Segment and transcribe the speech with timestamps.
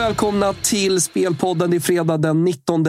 [0.00, 1.70] Välkomna till Spelpodden.
[1.70, 2.84] Det är fredag den 19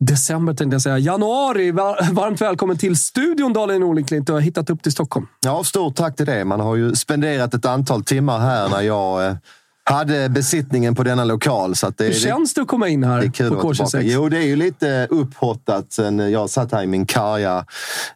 [0.00, 0.98] december, tänkte jag säga.
[0.98, 1.70] Januari.
[1.70, 5.26] Varmt välkommen till studion, Daniel Norling Du har hittat upp till Stockholm.
[5.44, 6.44] Ja, stort tack till det.
[6.44, 9.36] Man har ju spenderat ett antal timmar här när jag eh,
[9.84, 11.74] hade besittningen på denna lokal.
[11.76, 13.72] Så det, Hur känns det att komma in här det är kul på.
[13.72, 14.00] K26?
[14.02, 17.66] Jo, det är ju lite upphottat sen jag satt här i min karga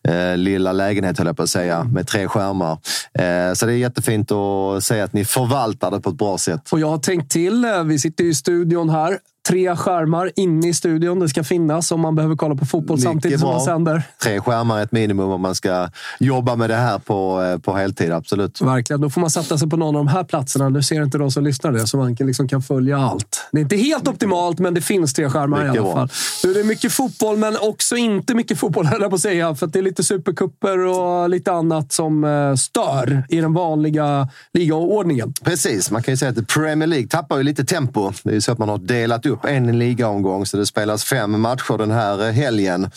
[0.08, 2.72] eh, lilla lägenhet, höll jag på att säga, med tre skärmar.
[3.18, 6.68] Eh, så det är jättefint att se att ni förvaltar det på ett bra sätt.
[6.72, 7.64] Och jag har tänkt till.
[7.64, 9.18] eh, Vi sitter i studion här.
[9.48, 11.20] Tre skärmar inne i studion.
[11.20, 13.56] Det ska finnas om man behöver kolla på fotboll Mycket samtidigt som bra.
[13.56, 14.02] man sänder.
[14.22, 17.76] Tre skärmar är ett minimum om man ska jobba med det här på, eh, på
[17.76, 18.60] heltid, absolut.
[18.60, 19.00] Verkligen.
[19.00, 20.68] Då får man sätta sig på någon av de här platserna.
[20.68, 23.48] Nu ser inte de som lyssnar det, så man kan, liksom kan följa allt.
[23.52, 25.94] Det är inte helt optimalt, men det finns tre skärmar i alla bra.
[25.94, 26.08] fall.
[26.44, 29.54] Nu, det är mycket fotboll, men också inte mycket fotboll, höll jag på att säga.
[29.54, 34.28] För att det är lite supercuper och lite annat som eh, stör i den vanliga
[34.52, 35.34] ligaordningen.
[35.42, 38.12] Precis, man kan ju säga att Premier League tappar ju lite tempo.
[38.22, 41.40] Det är ju så att man har delat upp en ligaomgång så det spelas fem
[41.40, 42.90] matcher den här eh, helgen.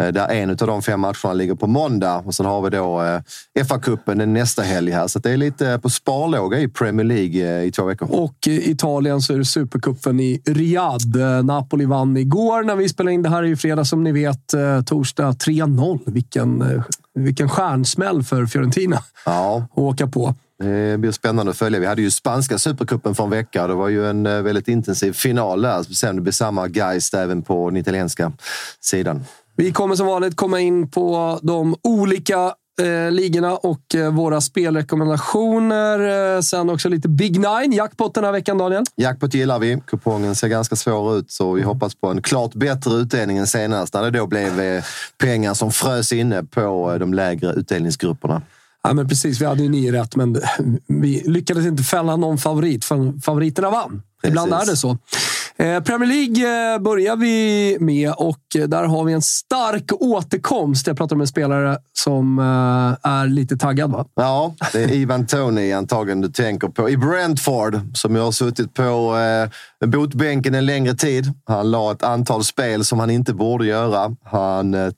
[0.00, 3.02] eh, Där en av de fem matcherna ligger på måndag och sen har vi då
[3.02, 3.20] eh,
[3.64, 5.06] FA-cupen nästa helg här.
[5.08, 8.08] Så det är lite på sparlåga i Premier League i två veckor.
[8.10, 11.16] Och i Italien så är det supercupen i Riyadh.
[11.44, 14.46] Napoli vann igår när vi spelade in det här i fredag som ni vet.
[14.86, 15.98] Torsdag 3-0.
[16.06, 16.82] Vilken,
[17.14, 20.34] vilken stjärnsmäll för Fiorentina Ja, att åka på.
[20.58, 21.80] Det blir spännande att följa.
[21.80, 25.12] Vi hade ju spanska supercupen för en vecka det var ju en eh, väldigt intensiv
[25.12, 25.82] final där.
[25.82, 28.32] Sen det blir samma geist även på den italienska
[28.80, 29.24] sidan.
[29.56, 36.34] Vi kommer som vanligt komma in på de olika eh, ligorna och eh, våra spelrekommendationer.
[36.36, 37.72] Eh, sen också lite Big Nine.
[37.72, 38.84] Jackpot den här veckan, Daniel.
[38.96, 39.80] Jackpot gillar vi.
[39.86, 43.94] Kupongen ser ganska svår ut så vi hoppas på en klart bättre utdelning än senast
[43.94, 44.84] när det då blev eh,
[45.18, 48.42] pengar som frös inne på eh, de lägre utdelningsgrupperna.
[48.82, 50.40] Ja, men precis, vi hade ju nio rätt, men
[50.86, 54.02] vi lyckades inte fälla någon favorit för favoriterna vann.
[54.22, 54.98] Ibland är det så.
[55.56, 60.86] Eh, Premier League eh, börjar vi med och där har vi en stark återkomst.
[60.86, 63.90] Jag pratar med en spelare som eh, är lite taggad.
[63.90, 64.06] Va?
[64.14, 66.90] Ja, det är Ivan Tony antagligen du tänker på.
[66.90, 69.50] I Brentford, som jag har suttit på eh,
[69.86, 71.32] botbänken en längre tid.
[71.46, 74.16] Han la ett antal spel som han inte borde göra.
[74.24, 74.90] Han eh,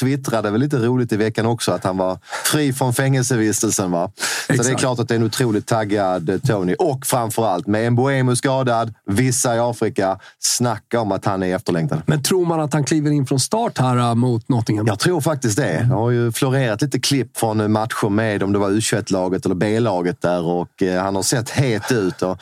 [0.00, 3.90] twittrade väl lite roligt i veckan också att han var fri från fängelsevistelsen.
[3.90, 4.10] Va?
[4.46, 6.74] Så det är klart att det är en otroligt taggad eh, Tony.
[6.74, 10.18] Och framförallt med Mbuemo skadad, vissa i Afrika.
[10.38, 12.02] Snacka om att han är efterlängtad.
[12.06, 14.86] Men tror man att han kliver in från start här eh, mot Nottingham?
[14.86, 15.86] Jag tror faktiskt det.
[15.88, 20.22] Det har ju florerat lite klipp från matcher med om det var U21-laget eller B-laget
[20.22, 22.22] där och han har sett het ut.
[22.22, 22.38] Och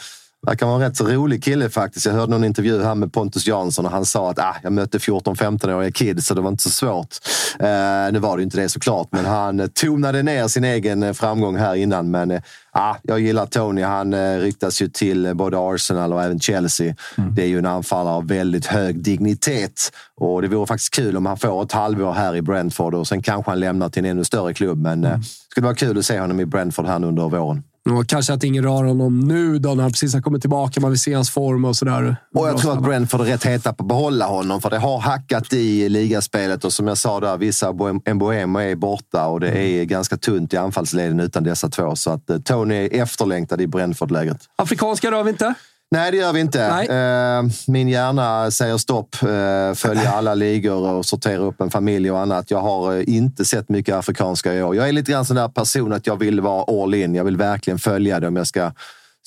[0.47, 2.07] verkar vara en rätt så rolig kille faktiskt.
[2.07, 4.99] Jag hörde någon intervju här med Pontus Jansson och han sa att ah, jag mötte
[4.99, 7.17] 14-15-åriga kids så det var inte så svårt.
[7.61, 11.03] Eh, nu var det ju inte det såklart, men han eh, tonade ner sin egen
[11.03, 12.11] eh, framgång här innan.
[12.11, 12.41] Men eh,
[12.73, 13.83] ah, jag gillar Tony.
[13.83, 16.95] Han eh, ryktas ju till eh, både Arsenal och även Chelsea.
[17.37, 21.27] Det är ju en anfallare av väldigt hög dignitet och det vore faktiskt kul om
[21.27, 24.25] han får ett halvår här i Brentford och sen kanske han lämnar till en ännu
[24.25, 24.79] större klubb.
[24.79, 27.63] Men eh, det skulle vara kul att se honom i Brentford här under våren.
[27.91, 30.81] Och kanske att ingen rör honom nu då när han precis har kommit tillbaka.
[30.81, 32.17] Man vill se hans form och sådär.
[32.35, 34.99] Och jag tror att Brentford är rätt heta på att behålla honom för det har
[34.99, 37.73] hackat i ligaspelet och som jag sa där, vissa
[38.15, 41.97] Mbuemo är borta och det är ganska tunt i anfallsleden utan dessa två.
[41.97, 44.39] Så att eh, Tony är efterlängtad i Brentford-lägret.
[44.57, 45.55] Afrikanska rör vi inte.
[45.91, 46.69] Nej, det gör vi inte.
[46.69, 46.89] Nej.
[46.89, 52.21] Eh, Min hjärna säger stopp, eh, följa alla ligor och sortera upp en familj och
[52.21, 52.51] annat.
[52.51, 54.77] Jag har eh, inte sett mycket afrikanska i år.
[54.77, 57.15] Jag är lite grann sån där person att jag vill vara all in.
[57.15, 58.73] Jag vill verkligen följa det om jag ska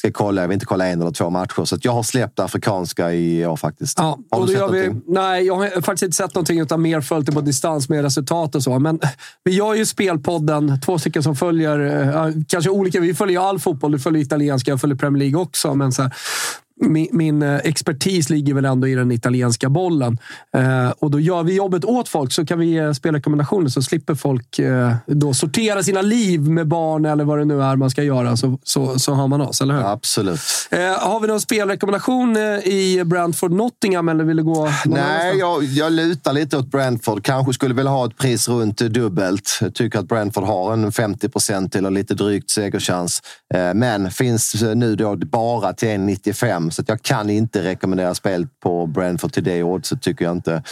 [0.01, 0.42] ska kolla.
[0.42, 1.65] Jag vill inte kolla en eller två matcher.
[1.65, 4.00] Så jag har släppt afrikanska i år faktiskt.
[4.00, 7.25] Ja, har du sett vi, Nej, jag har faktiskt inte sett någonting utan mer följt
[7.25, 8.80] det på distans med resultat och så.
[8.80, 9.00] Men
[9.44, 11.80] vi gör ju Spelpodden, två stycken som följer,
[12.27, 13.00] eh, kanske olika.
[13.00, 13.92] Vi följer all fotboll.
[13.92, 15.75] Du följer italienska, jag följer Premier League också.
[15.75, 16.13] Men så här,
[16.81, 20.18] min, min, eh, expertis ligger väl ändå i den italienska bollen.
[20.56, 24.16] Eh, och då gör vi jobbet åt folk så kan vi ge spelrekommendationer så slipper
[24.16, 28.04] folk eh, då sortera sina liv med barn eller vad det nu är man ska
[28.04, 28.38] göra.
[28.38, 29.83] Så, så, så har man oss, eller hur?
[29.83, 30.39] Absolut.
[30.72, 34.69] Eh, har vi någon spelrekommendation eh, i Brentford-Nottingham eller vill du gå?
[34.86, 37.24] Nej, jag, jag lutar lite åt Brentford.
[37.24, 39.57] Kanske skulle vilja ha ett pris runt dubbelt.
[39.62, 43.22] Jag tycker att Brentford har en 50 procent eller lite drygt segerchans.
[43.54, 48.85] Eh, men finns nu då bara till 1,95 så jag kan inte rekommendera spel på
[48.88, 50.63] Brentford till det oddset, tycker jag inte.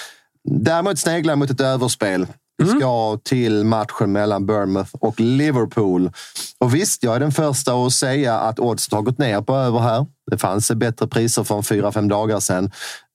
[0.43, 2.27] Däremot sneglar jag mot ett överspel.
[2.57, 2.79] Vi mm.
[2.79, 6.11] ska till matchen mellan Bournemouth och Liverpool.
[6.57, 9.79] Och visst, jag är den första att säga att oddset har gått ner på över
[9.79, 10.05] här.
[10.31, 12.71] Det fanns bättre priser för fyra, fem dagar sedan.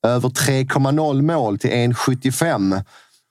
[0.07, 2.83] Över 3,0 mål till 1,75.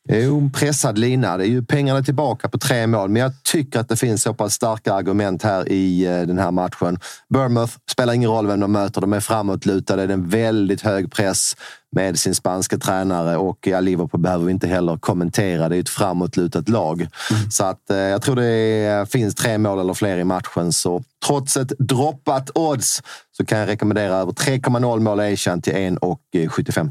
[0.09, 1.37] En pressad lina.
[1.37, 3.09] Det är ju pengarna tillbaka på tre mål.
[3.09, 6.51] Men jag tycker att det finns så pass starka argument här i eh, den här
[6.51, 6.99] matchen.
[7.29, 9.01] Bournemouth spelar ingen roll vem de möter.
[9.01, 10.07] De är framåtlutade.
[10.07, 11.55] Det är en väldigt hög press
[11.91, 15.69] med sin spanska tränare och ja, Liverpool behöver vi inte heller kommentera.
[15.69, 17.01] Det är ett framåtlutat lag.
[17.01, 17.51] Mm.
[17.51, 20.73] Så att, eh, jag tror det är, finns tre mål eller fler i matchen.
[20.73, 23.01] Så trots ett droppat odds
[23.37, 26.89] så kan jag rekommendera över 3,0 mål Asian till 1,75.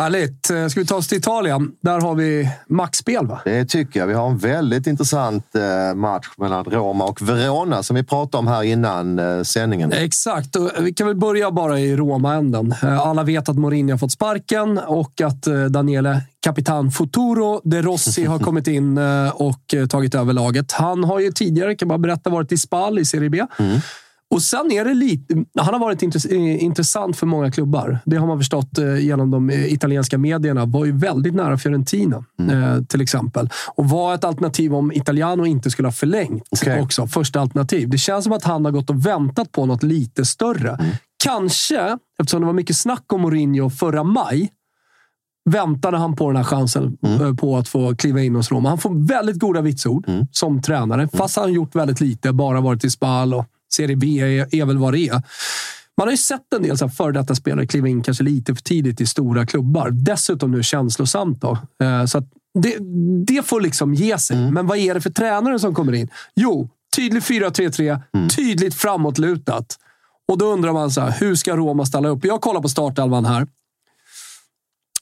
[0.00, 0.50] Härligt.
[0.50, 1.72] Eh, ska vi ta oss till Italien?
[1.80, 3.40] Där har vi maxspel, va?
[3.44, 4.06] Det tycker jag.
[4.06, 8.46] Vi har en väldigt intressant eh, match mellan Roma och Verona som vi pratade om
[8.46, 9.92] här innan eh, sändningen.
[9.92, 10.56] Exakt.
[10.78, 12.74] Vi kan väl börja bara i Roma-änden.
[12.82, 18.38] Alla vet att Mourinho har fått sparken och att Daniele Capitan Futuro de Rossi har
[18.44, 18.98] kommit in
[19.34, 20.72] och tagit över laget.
[20.72, 23.46] Han har ju tidigare, kan man berätta, varit i Spal i Serie B.
[23.58, 23.80] Mm.
[24.30, 25.44] Och sen är det lite...
[25.58, 26.02] Han har varit
[26.62, 27.98] intressant för många klubbar.
[28.04, 30.64] Det har man förstått eh, genom de eh, italienska medierna.
[30.64, 32.62] Var ju väldigt nära Fiorentina, mm.
[32.62, 33.50] Eh, till exempel.
[33.74, 36.80] Och var ett alternativ om Italiano inte skulle ha förlängt okay.
[36.80, 37.06] också.
[37.06, 37.88] Första alternativ.
[37.88, 40.70] Det känns som att han har gått och väntat på något lite större.
[40.70, 40.86] Mm.
[41.24, 44.50] Kanske, eftersom det var mycket snack om Mourinho förra maj,
[45.50, 47.36] väntade han på den här chansen mm.
[47.36, 48.68] på att få kliva in hos Roma.
[48.68, 50.26] Han får väldigt goda vitsord mm.
[50.30, 52.32] som tränare, fast han gjort väldigt lite.
[52.32, 55.22] Bara varit i Spal och Serie B är, är väl vad det är.
[55.96, 59.00] Man har ju sett en del före detta spelare kliva in kanske lite för tidigt
[59.00, 59.90] i stora klubbar.
[59.90, 61.40] Dessutom nu känslosamt.
[61.40, 61.58] Då.
[61.82, 62.22] Eh, så
[62.58, 62.76] det,
[63.26, 64.36] det får liksom ge sig.
[64.36, 64.54] Mm.
[64.54, 66.08] Men vad är det för tränare som kommer in?
[66.34, 68.28] Jo, tydlig 4-3-3, mm.
[68.28, 69.78] tydligt framåtlutat.
[70.28, 72.24] Och då undrar man så här, hur ska Roma ställa upp?
[72.24, 73.46] Jag kollar på startelvan här.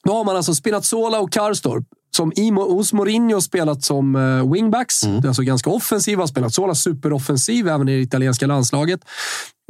[0.04, 1.84] Då har man alltså Spinazzola och Karstorp
[2.16, 5.04] som i, hos Mourinho spelat som uh, wingbacks.
[5.04, 5.20] Mm.
[5.20, 6.26] Det är alltså ganska offensiva.
[6.26, 9.00] Spelat Sola superoffensiv även i det italienska landslaget.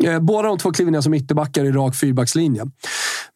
[0.04, 2.62] Eh, båda de två kliver ner som ytterbackar i rak fyrbackslinje.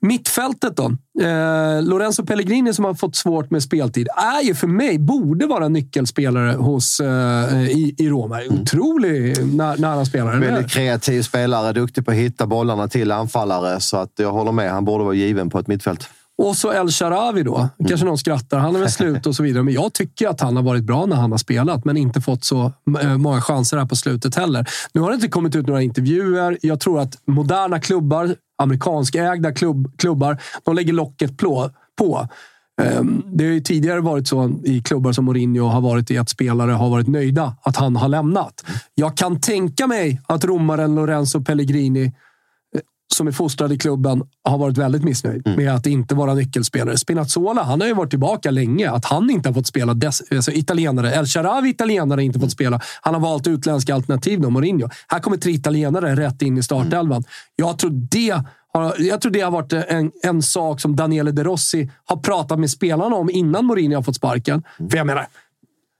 [0.00, 0.84] Mittfältet då.
[1.22, 5.68] Eh, Lorenzo Pellegrini som har fått svårt med speltid är ju för mig, borde vara
[5.68, 8.42] nyckelspelare hos, eh, i, i Roma.
[8.42, 8.60] Mm.
[8.60, 10.38] Otrolig när, nära spelare.
[10.38, 13.80] Väldigt kreativ spelare, duktig på att hitta bollarna till anfallare.
[13.80, 16.08] Så att jag håller med, han borde vara given på ett mittfält.
[16.38, 17.68] Och så El Sharawi då.
[17.78, 18.06] Kanske mm.
[18.06, 18.58] någon skrattar.
[18.58, 19.62] Han är väl slut och så vidare.
[19.62, 22.44] Men jag tycker att han har varit bra när han har spelat, men inte fått
[22.44, 24.68] så eh, många chanser här på slutet heller.
[24.92, 26.58] Nu har det inte kommit ut några intervjuer.
[26.62, 32.28] Jag tror att moderna klubbar, amerikanskägda klubb, klubbar, de lägger locket på.
[32.82, 36.28] Ehm, det har ju tidigare varit så i klubbar som Mourinho har varit i att
[36.28, 38.64] spelare har varit nöjda att han har lämnat.
[38.94, 42.12] Jag kan tänka mig att romaren Lorenzo Pellegrini
[43.14, 45.64] som är fostrad i klubben har varit väldigt missnöjd mm.
[45.64, 46.98] med att inte vara nyckelspelare.
[46.98, 48.90] Spinazzola, han har ju varit tillbaka länge.
[48.90, 51.14] Att han inte har fått spela des, alltså italienare.
[51.14, 52.50] El Sharawi, italienare, inte fått mm.
[52.50, 52.80] spela.
[53.00, 54.88] Han har valt utländska alternativ då, Mourinho.
[55.08, 57.16] Här kommer tre italienare rätt in i startelvan.
[57.16, 57.24] Mm.
[57.56, 61.44] Jag tror det har, jag tror det har varit en, en sak som Daniele De
[61.44, 64.62] Rossi har pratat med spelarna om innan Mourinho har fått sparken.
[64.78, 64.90] Mm.
[64.90, 65.26] För jag menar,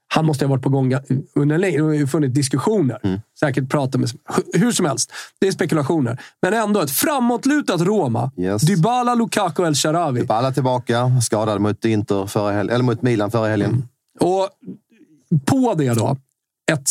[0.08, 0.94] han måste ha varit på gång
[1.34, 1.78] under länge.
[1.78, 2.98] Det har funnits diskussioner.
[3.02, 3.20] Mm.
[3.40, 4.10] Säkert pratat med...
[4.52, 5.12] Hur som helst.
[5.40, 6.20] Det är spekulationer.
[6.42, 8.30] Men ändå ett framåtlutat Roma.
[8.36, 8.62] Yes.
[8.62, 10.20] Dybala, Lukaku, El Sharawi.
[10.20, 11.20] Dybala tillbaka.
[11.22, 13.70] Skadad mot, Inter förra eller mot Milan förra helgen.
[13.70, 13.84] Mm.
[14.20, 14.48] Och
[15.46, 16.16] på det då
[16.72, 16.88] ett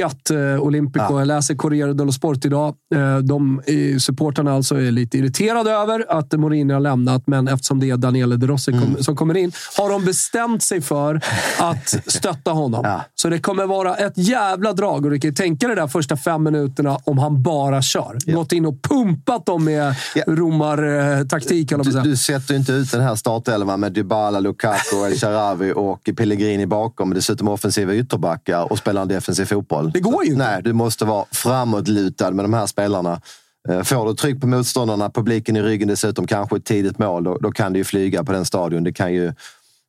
[0.00, 1.04] smockat eh, Olympico.
[1.08, 1.18] Ja.
[1.18, 2.74] Jag läser Corriere dello Sport idag.
[2.94, 7.80] Eh, de eh, supportrarna alltså är lite irriterade över att Mourinho har lämnat, men eftersom
[7.80, 8.94] det är Daniele De Rossi mm.
[8.94, 11.20] kom, som kommer in har de bestämt sig för
[11.58, 12.80] att stötta honom.
[12.84, 13.04] Ja.
[13.14, 15.04] Så det kommer vara ett jävla drag.
[15.04, 18.18] Och du kan tänka dig de där första fem minuterna om han bara kör.
[18.26, 18.34] Ja.
[18.34, 20.24] Gått in och pumpat dem med ja.
[20.26, 21.68] romartaktik.
[21.68, 26.66] Du, du sätter inte ut den här startelvan med Dybala, Lukaku, El Sharawi och Pellegrini
[26.66, 27.14] bakom.
[27.14, 29.89] Dessutom offensiva ytterbackar och spelar defensiv fotboll.
[29.92, 30.44] Det går ju inte.
[30.44, 33.20] Nej, du måste vara framåtlutad med de här spelarna.
[33.68, 37.38] Eh, får du tryck på motståndarna, publiken i ryggen dessutom, kanske ett tidigt mål, då,
[37.38, 38.84] då kan det ju flyga på den stadion.
[38.84, 39.32] Det kan ju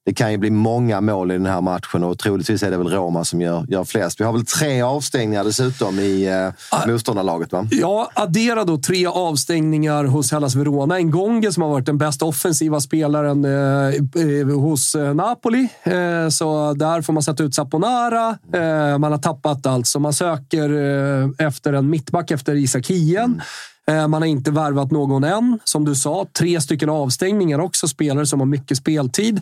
[0.06, 2.88] det kan ju bli många mål i den här matchen och troligtvis är det väl
[2.88, 4.20] Roma som gör, gör flest.
[4.20, 6.88] Vi har väl tre avstängningar dessutom i eh, ah.
[6.88, 7.52] motståndarlaget?
[7.52, 7.68] Va?
[7.72, 10.98] Ja, addera då tre avstängningar hos Hellas Verona.
[10.98, 15.68] En Gonge som har varit den bästa offensiva spelaren eh, hos eh, Napoli.
[15.84, 18.38] Eh, så där får man sätta ut Saponara.
[18.54, 20.00] Eh, man har tappat alltså.
[20.00, 23.42] Man söker eh, efter en mittback efter Isak Hien.
[23.86, 24.12] Mm.
[24.12, 25.60] Man har inte värvat någon än.
[25.64, 27.88] Som du sa, tre stycken avstängningar också.
[27.88, 29.42] Spelare som har mycket speltid.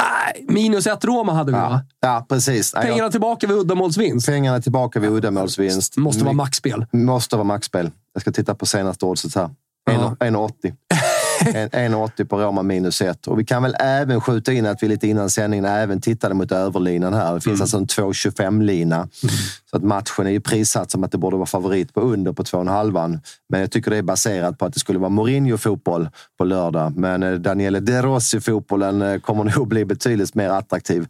[0.00, 1.68] Nej, minus ett Roma hade vi, ja.
[1.68, 1.82] va?
[2.00, 2.72] Ja, precis.
[2.72, 3.12] Pengarna jag...
[3.12, 4.26] tillbaka vid uddamålsvinst.
[4.26, 5.96] Pengarna tillbaka vid uddamålsvinst.
[5.96, 6.86] Måste vara maxspel.
[6.92, 7.90] Måste vara maxspel.
[8.12, 9.50] Jag ska titta på senaste oddset här.
[9.90, 10.74] 1,80.
[11.40, 13.26] 1,80 på Roma minus 1.
[13.26, 16.52] Och vi kan väl även skjuta in att vi lite innan sändningen även tittade mot
[16.52, 17.34] överlinan här.
[17.34, 17.62] Det finns mm.
[17.62, 18.96] alltså en 2,25-lina.
[18.96, 19.08] Mm.
[19.70, 22.42] Så att matchen är ju prissatt som att det borde vara favorit på under på
[22.42, 23.20] 2,5.
[23.48, 26.96] Men jag tycker det är baserat på att det skulle vara Mourinho-fotboll på lördag.
[26.96, 31.06] Men eh, Daniele De Rossi-fotbollen eh, kommer nog bli betydligt mer attraktiv.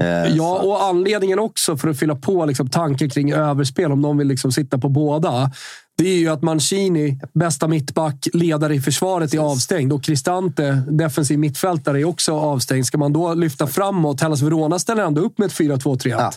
[0.00, 4.18] Eh, ja, och anledningen också för att fylla på liksom, tanken kring överspel, om de
[4.18, 5.50] vill liksom sitta på båda
[5.98, 9.92] det är ju att Mancini, bästa mittback, ledare i försvaret, är avstängd.
[9.92, 12.86] Och Cristante, defensiv mittfältare, är också avstängd.
[12.86, 14.20] Ska man då lyfta framåt?
[14.20, 16.08] Hellas Verona ställer ändå upp med ett 4-2-3-1.
[16.08, 16.32] Ja.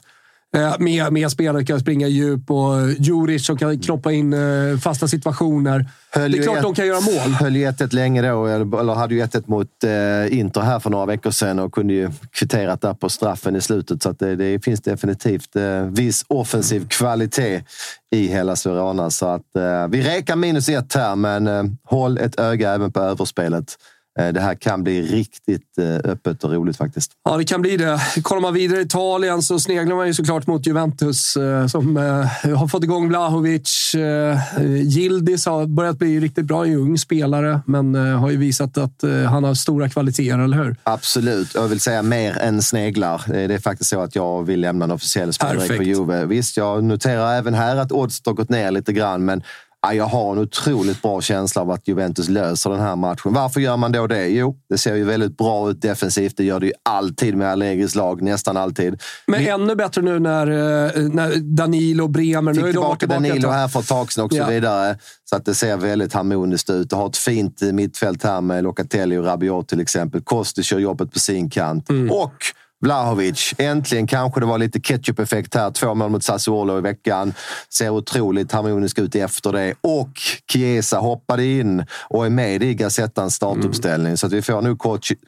[0.56, 4.78] Eh, med, med spelare som kan springa djup och Juric som kan kloppa in eh,
[4.78, 5.90] fasta situationer.
[6.12, 7.34] Höll det är klart ett, de kan göra mål.
[7.34, 11.06] Höll ju 1-1 länge då, eller hade ju 1-1 mot eh, Inter här för några
[11.06, 14.04] veckor sedan och kunde ju kvitterat där på straffen i slutet.
[14.04, 17.64] Så det, det, finns definitivt eh, viss offensiv kvalitet
[18.12, 19.10] i hela Verona.
[19.10, 23.00] Så att, eh, vi räkar minus ett här, men eh, håll ett öga även på
[23.00, 23.78] överspelet.
[24.20, 27.12] Eh, det här kan bli riktigt eh, öppet och roligt faktiskt.
[27.24, 28.00] Ja, det kan bli det.
[28.22, 31.96] Kollar man vidare i Italien så sneglar man ju såklart mot Juventus eh, som
[32.56, 33.96] har fått igång Vlahovic.
[34.84, 36.66] Gildis har börjat bli riktigt bra.
[36.66, 40.76] En ung spelare, men har ju visat att han har stora kvaliteter, eller hur?
[40.84, 41.56] Absolut.
[41.56, 43.22] Jag vill säga mer än sneglar.
[43.28, 46.26] Det är faktiskt så att jag vill lämna en officiell spelare på Juve.
[46.26, 49.44] Visst, jag noterar även här att oddset har gått ner lite grann, men
[49.94, 53.34] jag har en otroligt bra känsla av att Juventus löser den här matchen.
[53.34, 54.28] Varför gör man då det?
[54.28, 56.38] Jo, det ser ju väldigt bra ut defensivt.
[56.38, 59.02] Det gör det ju alltid med Allegris lag, nästan alltid.
[59.28, 59.50] Men Vi...
[59.50, 62.54] ännu bättre nu när, eh, när Danilo, Bremer...
[62.54, 64.48] Fick nu är tillbaka, tillbaka Danilo här för ett tag sedan och så ja.
[64.48, 64.98] vidare.
[65.30, 66.90] Så att det ser väldigt harmoniskt ut.
[66.90, 70.22] Det har ett fint mittfält här med Locatelli och Rabiot till exempel.
[70.22, 71.90] Kostic kör jobbet på sin kant.
[71.90, 72.12] Mm.
[72.12, 72.34] Och
[72.82, 73.54] Vlahovic.
[73.58, 75.72] Äntligen kanske det var lite ketchup-effekt här.
[75.72, 77.34] Två mål mot Sassuolo i veckan.
[77.70, 79.74] Ser otroligt harmonisk ut efter det.
[79.82, 80.10] Och
[80.52, 84.08] Chiesa hoppade in och är med i Gazettans startuppställning.
[84.08, 84.18] Mm.
[84.18, 84.76] Så att vi får nu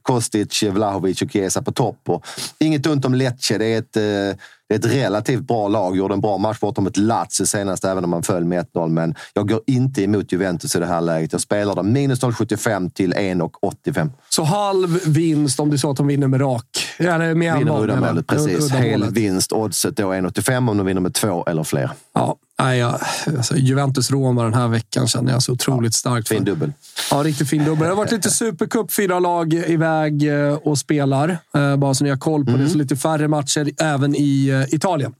[0.01, 1.99] Kostic, Vlahovic och Chiesa på topp.
[2.05, 2.25] Och
[2.59, 3.57] inget ont om Lecce.
[3.57, 5.97] Det är ett eh, det är ett relativt bra lag.
[5.97, 8.89] Gjorde en bra match bortom mot Lazio senast, även om man föll med 1-0.
[8.89, 11.31] Men jag går inte emot Juventus i det här läget.
[11.31, 14.09] Jag spelar dem minus 0,75 till 1,85.
[14.29, 16.65] Så halv vinst om du sa att de vinner med rak?
[16.97, 18.71] Eller med Vinner uddamålet, precis.
[18.71, 19.51] Hel vinst.
[19.51, 21.89] Oddset då 1,85 om de vinner med två eller fler.
[22.13, 22.99] Ja, Nej, jag,
[23.37, 26.35] alltså Juventus-Roma den här veckan känner jag så otroligt ja, starkt för.
[26.35, 26.73] Fin dubbel.
[27.11, 27.83] Ja, riktigt fin dubbel.
[27.83, 31.37] Det har varit lite supercup, fyra lag iväg eh, och spelar.
[31.55, 32.63] Eh, bara så ni har koll på mm.
[32.63, 32.69] det.
[32.69, 35.13] Så lite färre matcher även i eh, Italien.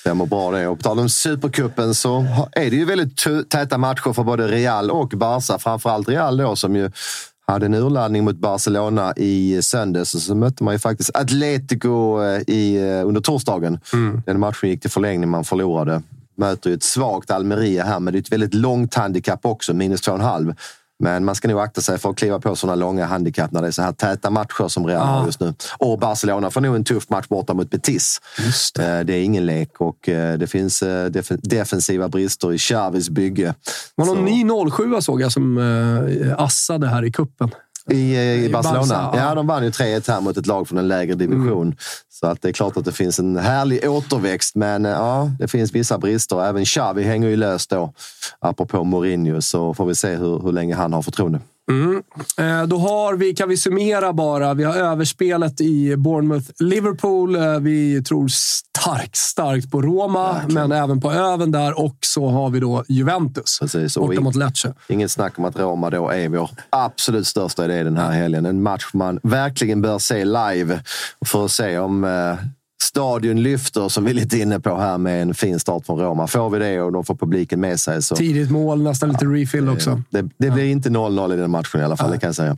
[0.00, 0.68] Stämmer bra det.
[0.68, 4.90] Och på tal om Supercupen så är det ju väldigt täta matcher för både Real
[4.90, 5.58] och Barca.
[5.58, 6.90] Framförallt Real då som ju
[7.46, 12.78] hade en urladdning mot Barcelona i söndags och så mötte man ju faktiskt Atletico i,
[13.04, 13.80] under torsdagen.
[13.92, 14.22] Mm.
[14.26, 16.02] Den matchen gick till förlängning, man förlorade
[16.40, 20.00] möter ju ett svagt Almeria här, men det är ett väldigt långt handikapp också, minus
[20.00, 20.54] två och en halv.
[21.02, 23.66] Men man ska nog akta sig för att kliva på sådana långa handikapp när det
[23.66, 25.54] är så här täta matcher som Real har just nu.
[25.78, 28.20] Och Barcelona får nog en tuff match borta mot Betis.
[28.74, 28.98] Det.
[28.98, 29.14] Eh, det.
[29.14, 33.54] är ingen lek och eh, det finns eh, def defensiva brister i Xavis bygge.
[33.94, 35.58] var någon ny 07 såg jag som
[36.38, 37.50] assade här i kuppen.
[37.90, 38.80] I, i Barcelona?
[38.80, 39.28] Barca, ja.
[39.28, 41.66] ja, de vann ju 3-1 här mot ett lag från en lägre division.
[41.66, 41.76] Mm.
[42.08, 45.48] Så att det är klart att det finns en härlig återväxt, men eh, ja, det
[45.48, 46.44] finns vissa brister.
[46.44, 47.92] Även Xavi hänger ju löst då,
[48.40, 51.40] apropå Mourinho, så får vi se hur, hur länge han har förtroende.
[51.70, 52.02] Mm.
[52.36, 54.54] Eh, då har vi, kan vi summera bara.
[54.54, 57.54] Vi har överspelet i Bournemouth-Liverpool.
[57.54, 60.68] Eh, vi tror starkt, starkt på Roma, Verkligen.
[60.68, 61.80] men även på Öven där.
[61.80, 64.74] Och så har vi då Juventus Precis, borta mot Lecce.
[64.88, 68.46] Inget snack om att Roma då är vår absolut största idé den här helgen.
[68.46, 70.80] En match man verkligen bör se live
[71.26, 72.10] för att se om eh,
[72.82, 76.26] stadion lyfter, som vi är lite inne på här med en fin start från Roma.
[76.26, 78.16] Får vi det och de får publiken med sig så...
[78.16, 80.02] Tidigt mål, nästan lite refill också.
[80.10, 82.56] Det, det blir inte 0-0 i den matchen i alla fall, det kan jag säga.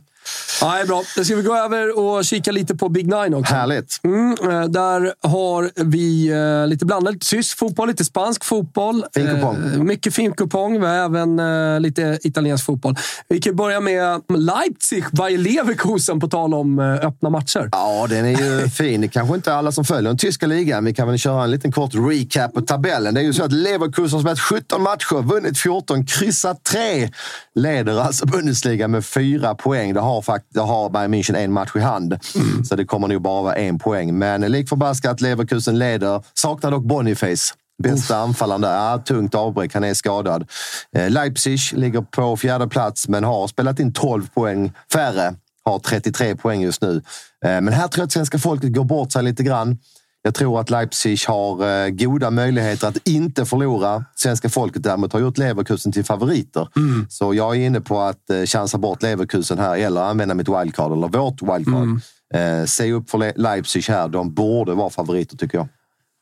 [0.61, 1.03] Ja, bra.
[1.15, 3.53] Då ska vi gå över och kika lite på Big Nine också.
[3.53, 3.99] Härligt.
[4.03, 7.13] Mm, eh, där har vi eh, lite blandat.
[7.13, 9.05] Lite tysk fotboll, lite spansk fotboll.
[9.13, 9.55] Fin kupong.
[9.73, 10.79] Eh, mycket fin kupong.
[10.79, 12.95] Vi har även lite italiensk fotboll.
[13.29, 17.69] Vi kan börja med Leipzig, Bayer Leverkusen, på tal om öppna matcher.
[17.71, 19.01] Ja, den är ju fin.
[19.01, 20.85] Det kanske inte alla som följer den tyska ligan.
[20.85, 23.13] Vi kan väl köra en liten kort recap på tabellen.
[23.13, 27.09] Det är ju så att Leverkusen har spelat 17 matcher, vunnit 14, kryssat 3.
[27.55, 29.93] Leder alltså Bundesliga med fyra poäng.
[29.93, 32.19] Det har, fakt det har Bayern München en match i hand.
[32.35, 32.65] Mm.
[32.65, 34.17] Så det kommer nog bara vara en poäng.
[34.17, 36.23] Men lik förbaskat, Leverkusen leder.
[36.33, 37.53] Saknar dock Boniface.
[37.83, 38.75] Bästa anfallaren där.
[38.75, 39.73] Ja, tungt avbräck.
[39.73, 40.49] Han är skadad.
[40.95, 45.35] Eh, Leipzig ligger på fjärde plats, men har spelat in 12 poäng färre.
[45.65, 47.01] Har 33 poäng just nu.
[47.45, 49.77] Eh, men här tror jag att svenska folket går bort sig lite grann.
[50.25, 54.05] Jag tror att Leipzig har eh, goda möjligheter att inte förlora.
[54.15, 56.67] Svenska folket däremot har gjort Leverkusen till favoriter.
[56.75, 57.05] Mm.
[57.09, 60.91] Så jag är inne på att eh, chansa bort Leverkusen här eller använda mitt wildcard,
[60.91, 61.83] eller vårt wildcard.
[61.83, 62.01] Mm.
[62.33, 64.07] Eh, se upp för Leipzig här.
[64.07, 65.67] De borde vara favoriter tycker jag.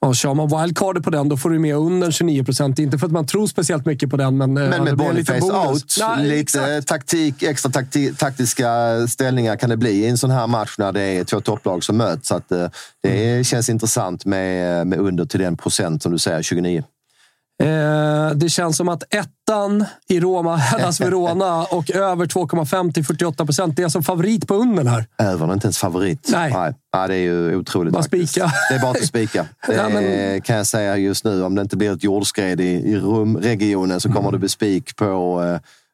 [0.05, 2.79] Och kör man wildcardet på den, då får du med under 29 procent.
[2.79, 4.58] Inte för att man tror speciellt mycket på den, men...
[4.58, 8.67] Eh, men med Boniface out, Nej, lite taktik, extra takti, taktiska
[9.08, 11.98] ställningar kan det bli i en sån här match när det är två topplag som
[11.98, 12.27] möts.
[12.27, 12.67] Så att, eh,
[13.03, 13.43] det mm.
[13.43, 16.84] känns intressant med, med under till den procent som du säger, 29.
[17.61, 23.45] Eh, det känns som att ettan i Roma, Hellas Verona och över 2,5 till 48
[23.45, 23.75] procent.
[23.75, 25.05] Det är som favorit på under här.
[25.17, 26.29] Övern är inte ens favorit.
[26.31, 26.53] Nej.
[26.53, 26.73] Nej.
[26.91, 28.51] Ja, det är ju otroligt Bara spika.
[28.69, 29.45] Det är bara att spika.
[29.67, 30.41] Det ja, men...
[30.41, 31.43] kan jag säga just nu.
[31.43, 34.31] Om det inte blir ett jordskred i, i Romregionen så kommer mm.
[34.31, 35.41] det bli spik på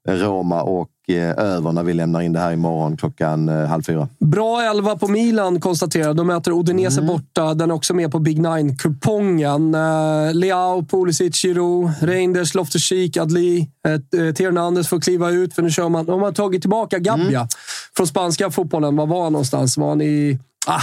[0.08, 3.84] eh, Roma och eh, över när vi lämnar in det här imorgon klockan eh, halv
[3.84, 4.08] fyra.
[4.20, 6.14] Bra elva på Milan konstaterar.
[6.14, 7.08] De möter Udinese mm.
[7.08, 7.54] borta.
[7.54, 9.76] Den är också med på Big Nine-kupongen.
[9.76, 13.70] Uh, Leao, Pulisic, Giroud, Reinders, Loftus-Cheek, Adli.
[13.88, 16.06] Uh, Hernandez får kliva ut för nu kör man.
[16.06, 17.48] De har tagit tillbaka Gabbia mm.
[17.98, 18.96] från spanska fotbollen.
[18.96, 19.78] Var var han någonstans?
[19.78, 20.40] Var han i...
[20.68, 20.82] Ah,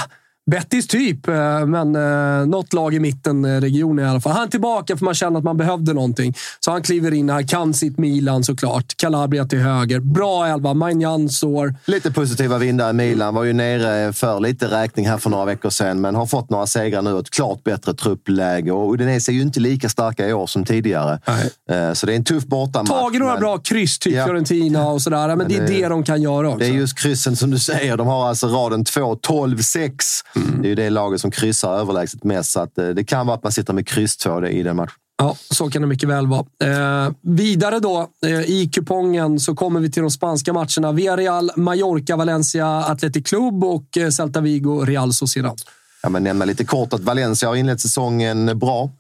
[0.51, 4.33] Bettis typ, eh, men eh, något lag i mitten eh, regionen i alla fall.
[4.33, 6.35] Han är tillbaka för man känner att man behövde någonting.
[6.61, 8.97] Så han kliver in här, kan sitt Milan såklart.
[8.97, 10.01] Calabria till höger.
[10.01, 11.75] Bra elva, Magnan sår.
[11.85, 13.35] Lite positiva vindar i Milan.
[13.35, 16.67] Var ju nere för lite räkning här för några veckor sedan, men har fått några
[16.67, 17.19] segrar nu.
[17.19, 21.21] Ett klart bättre truppläge och Udinese är ju inte lika starka i år som tidigare.
[21.27, 21.95] Nej.
[21.95, 22.91] Så det är en tuff bortamatch.
[22.91, 23.41] Tagit några men...
[23.41, 24.25] bra kryss, typ ja.
[24.25, 25.29] Fiorentina och sådär.
[25.29, 26.59] Men, men det är det, det de kan göra också.
[26.59, 27.97] Det är just kryssen som du säger.
[27.97, 30.25] De har alltså raden 2, 12, 6.
[30.37, 30.63] Mm.
[30.63, 33.37] Det är ju det laget som kryssar överlägset mest, så att, eh, det kan vara
[33.37, 34.95] att man sitter med kryss 2 i den matchen.
[35.17, 36.45] Ja, så kan det mycket väl vara.
[36.63, 40.93] Eh, vidare då eh, i kupongen så kommer vi till de spanska matcherna.
[40.93, 45.61] Villarreal, Mallorca, Valencia, Athletic Club och eh, Celta Vigo, Real Sociedad.
[46.03, 48.91] Ja, men nämna lite kort att Valencia har inlett säsongen bra.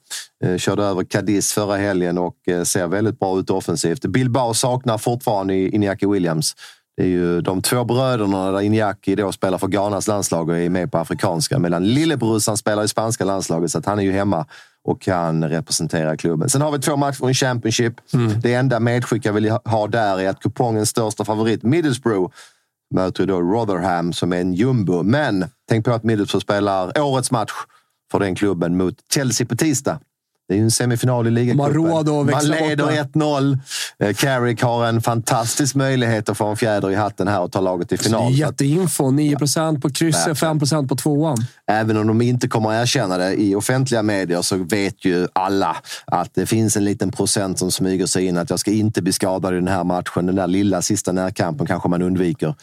[0.44, 4.06] Eh, körde över Cadiz förra helgen och ser väldigt bra ut offensivt.
[4.06, 6.54] Bilbao saknar fortfarande Iñaki Williams.
[6.96, 10.70] Det är ju de två bröderna där Iñaki då spelar för Ghanas landslag och är
[10.70, 11.58] med på afrikanska.
[11.58, 14.46] Medan lillebrorsan spelar i spanska landslaget så att han är ju hemma
[14.84, 16.48] och kan representera klubben.
[16.48, 17.94] Sen har vi två matcher i Championship.
[18.14, 18.40] Mm.
[18.40, 22.34] Det enda medskick jag vill ha där är att kupongens största favorit Middlesbrough
[22.94, 25.02] möter då Rotherham som är en jumbo.
[25.02, 27.52] Men tänk på att Middlesbrough spelar årets match
[28.12, 30.00] för den klubben mot Chelsea på tisdag.
[30.48, 31.58] Det är ju en semifinal i ligacupen.
[32.30, 33.58] Man, leder 1-0.
[33.98, 37.60] Eh, Carrick har en fantastisk möjlighet att få en fjäder i hatten här och ta
[37.60, 38.32] laget till final.
[38.32, 39.10] Det är jätteinfo.
[39.10, 41.36] 9 procent på krysset, 5 procent på tvåan.
[41.70, 45.76] Även om de inte kommer att erkänna det i offentliga medier så vet ju alla
[46.04, 49.12] att det finns en liten procent som smyger sig in att jag ska inte bli
[49.12, 50.26] skadad i den här matchen.
[50.26, 52.54] Den där lilla sista närkampen kanske man undviker.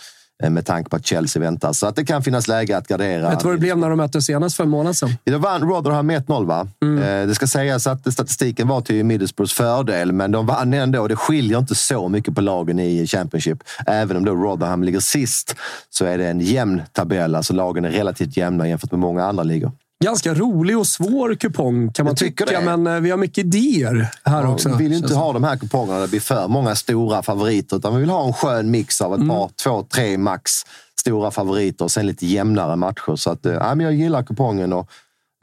[0.41, 1.73] Eh, med tanke på att Chelsea väntar.
[1.73, 3.29] Så att det kan finnas läge att gardera.
[3.29, 5.09] Vet du vad det blev när de möttes senast för en månad sedan?
[5.23, 6.67] Då vann Rotherham med 1-0 va?
[6.81, 7.03] Mm.
[7.03, 11.07] Eh, det ska sägas att statistiken var till Middlesbroughs fördel, men de vann ändå.
[11.07, 13.63] Det skiljer inte så mycket på lagen i Championship.
[13.87, 15.55] Även om då Rotherham ligger sist
[15.89, 17.35] så är det en jämn tabell.
[17.35, 19.71] Alltså lagen är relativt jämna jämfört med många andra ligor.
[20.01, 22.61] Ganska rolig och svår kupong kan man tycka, det.
[22.61, 24.69] men eh, vi har mycket idéer här ja, också.
[24.69, 27.95] Vi vill inte ha de här kupongerna där det blir för många stora favoriter, utan
[27.95, 29.29] vi vill ha en skön mix av ett mm.
[29.29, 30.51] par, två, tre max
[30.99, 33.15] stora favoriter och sen lite jämnare matcher.
[33.15, 34.89] Så att, äh, jag gillar kupongen och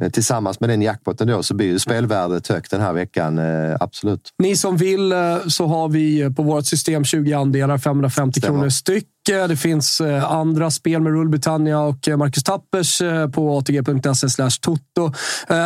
[0.03, 3.39] Eh, tillsammans med den jackpoten då så blir ju spelvärdet högt den här veckan.
[3.39, 4.33] Eh, absolut.
[4.39, 8.59] Ni som vill eh, så har vi på vårt system 20 andelar, 550 Stämmer.
[8.59, 9.09] kronor styck.
[9.29, 14.49] Det finns eh, andra spel med Rule Britannia och eh, Marcus Tappers eh, på atg.se
[14.61, 15.13] toto.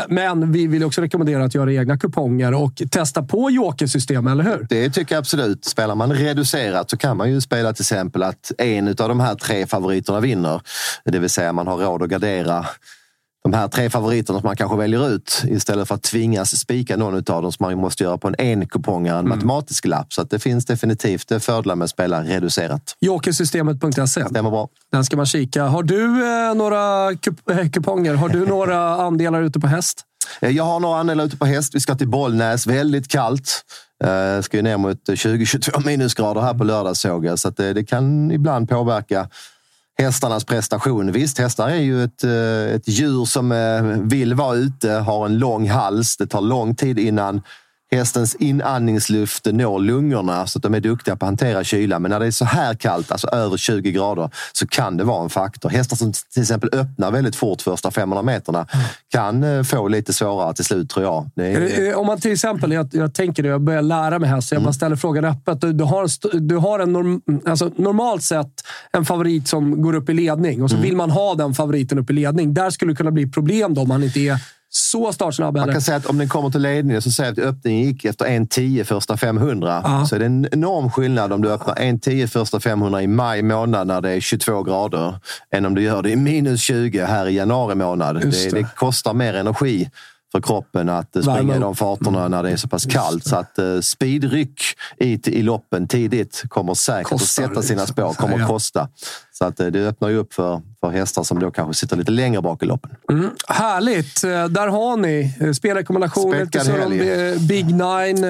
[0.08, 4.66] Men vi vill också rekommendera att göra egna kuponger och testa på jokersystem, eller hur?
[4.68, 5.64] Det tycker jag absolut.
[5.64, 9.34] Spelar man reducerat så kan man ju spela till exempel att en av de här
[9.34, 10.60] tre favoriterna vinner.
[11.04, 12.66] Det vill säga man har råd att gardera
[13.44, 17.14] de här tre favoriterna som man kanske väljer ut istället för att tvingas spika någon
[17.14, 19.38] av dem som man måste göra på en enkupongare, en mm.
[19.38, 20.12] matematisk lapp.
[20.12, 22.96] Så det finns definitivt fördelar med att spela reducerat.
[23.00, 24.06] Jokersystemet.se.
[24.06, 24.68] Stämmer bra.
[24.92, 25.64] Den ska man kika.
[25.64, 28.14] Har du eh, några kup eh, kuponger?
[28.14, 30.04] Har du några andelar ute på häst?
[30.40, 31.74] Eh, jag har några andelar ute på häst.
[31.74, 32.66] Vi ska till Bollnäs.
[32.66, 33.64] Väldigt kallt.
[34.04, 37.38] Eh, ska ju ner mot 20-22 minusgrader här på lördag såg jag.
[37.38, 39.28] Så det, det kan ibland påverka
[39.98, 41.12] hästarnas prestation.
[41.12, 45.38] Visst, hästar är ju ett, eh, ett djur som eh, vill vara ute, har en
[45.38, 46.16] lång hals.
[46.16, 47.42] Det tar lång tid innan
[47.92, 51.98] hästens inandningsluft når lungorna så att de är duktiga på att hantera kyla.
[51.98, 55.22] Men när det är så här kallt, alltså över 20 grader, så kan det vara
[55.22, 55.70] en faktor.
[55.70, 58.66] Hästar som till exempel öppnar väldigt fort första 500 meterna
[59.12, 61.46] kan eh, få lite svårare till slut, tror jag.
[61.46, 61.94] Är...
[61.94, 64.64] Om man till exempel, jag, jag tänker det, jag börjar lära mig häst, jag bara
[64.64, 64.72] mm.
[64.72, 65.60] ställer frågan öppet.
[65.60, 68.52] Du, du har, du har en norm, alltså, normalt sett
[68.92, 70.88] en favorit som går upp i ledning och så mm.
[70.88, 72.54] vill man ha den favoriten upp i ledning.
[72.54, 74.38] Där skulle det kunna bli problem då om man inte är
[74.74, 77.86] så startsnabb Man kan säga att om den kommer till ledningen, så säger att öppningen
[77.86, 79.80] gick efter 1.10 första 500.
[79.84, 80.06] Ja.
[80.06, 83.86] Så är det en enorm skillnad om du öppnar 1.10 första 500 i maj månad
[83.86, 85.14] när det är 22 grader,
[85.50, 88.20] än om du gör det i minus 20 här i januari månad.
[88.20, 88.30] Det.
[88.30, 89.90] Det, det kostar mer energi
[90.32, 92.30] för kroppen att eh, springa i de farterna mm.
[92.30, 93.26] när det är så pass kallt.
[93.26, 94.62] Så att uh, speedryck
[94.96, 98.88] i, i loppen tidigt kommer säkert Kostar, att sätta sina spår, kommer att kosta.
[99.32, 102.10] Så att uh, det öppnar ju upp för, för hästar som då kanske sitter lite
[102.10, 102.90] längre bak i loppen.
[103.10, 104.22] Mm, härligt!
[104.22, 108.20] Där har ni spelrekommendationer till Big Nine.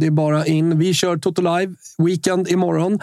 [0.00, 0.78] Det är bara in.
[0.78, 3.00] Vi kör Toto Live Weekend imorgon.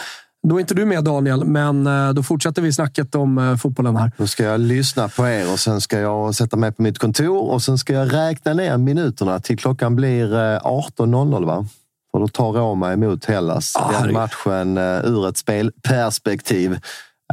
[0.47, 3.95] Då är inte du med Daniel, men eh, då fortsätter vi snacket om eh, fotbollen
[3.95, 4.11] här.
[4.17, 7.51] Då ska jag lyssna på er och sen ska jag sätta mig på mitt kontor
[7.51, 10.27] och sen ska jag räkna ner minuterna till klockan blir
[10.59, 11.65] 18.00 eh, va?
[12.11, 13.73] För då tar Roma emot Hellas.
[13.75, 16.79] Ah, Den matchen ur ett spelperspektiv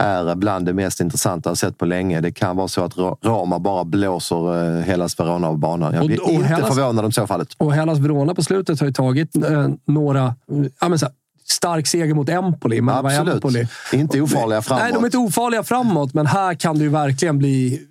[0.00, 2.20] är bland det mest intressanta jag sett på länge.
[2.20, 5.94] Det kan vara så att Roma bara blåser Hellas Verona av banan.
[5.94, 7.48] Jag blir och, och inte Hellas, förvånad om så fallet.
[7.56, 10.34] Och Hellas Verona på slutet har ju tagit eh, några
[10.80, 11.14] ja, men så här,
[11.50, 12.80] stark seger mot Empoli.
[12.80, 13.34] Men Absolut.
[13.34, 13.66] Empoli.
[13.92, 14.82] Inte ofarliga framåt.
[14.82, 17.82] Nej, de är inte ofarliga framåt, men här kan det ju verkligen bli...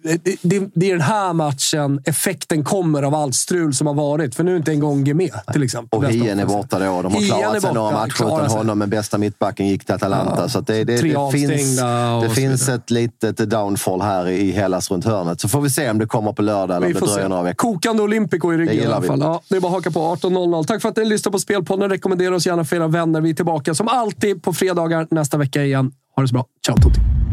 [0.42, 4.36] Det, det, är den här matchen effekten kommer av allt strul som har varit.
[4.36, 6.00] För nu är inte en gång med, till exempel.
[6.00, 7.02] Och Hien är borta då.
[7.02, 10.42] De har klarat sig några matcher utan honom, men bästa mittbacken gick till Atalanta.
[10.42, 10.50] Ja.
[10.50, 11.80] Så det, det, det finns,
[12.22, 15.42] det finns ett litet downfall här i Hellas runt hörnet.
[15.42, 17.74] Så får vi se om det kommer på lördag eller om det dröjer några veckor.
[17.74, 19.20] Kokande Olympico i ryggen i alla fall.
[19.20, 20.64] Ja, det är bara att haka på 18.00.
[20.64, 21.90] Tack för att ni lyssnade på Spelpodden.
[21.90, 23.22] Rekommendera oss gärna för era vänner.
[23.22, 25.92] Vi är tillbaka som alltid på fredagar nästa vecka igen.
[26.16, 26.46] Ha det så bra.
[26.66, 27.27] Ciao Tutti!